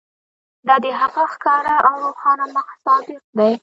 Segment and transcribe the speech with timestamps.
[0.67, 3.05] دا د هغه ښکاره او روښانه مصداق
[3.37, 3.51] دی.